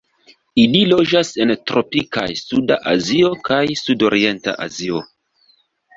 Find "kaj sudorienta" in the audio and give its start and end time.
3.51-4.57